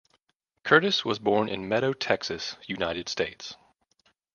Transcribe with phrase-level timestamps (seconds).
[0.63, 3.55] Curtis was born in Meadow, Texas, United States.